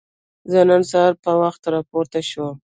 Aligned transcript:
زه 0.51 0.59
نن 0.69 0.81
سهار 0.91 1.13
په 1.23 1.31
وخت 1.41 1.61
راپورته 1.75 2.19
شوم. 2.29 2.55